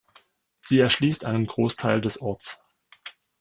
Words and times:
Sie 0.61 0.79
erschließt 0.79 1.25
einen 1.25 1.45
Großteil 1.45 2.01
des 2.01 2.19
Orts. 2.19 2.63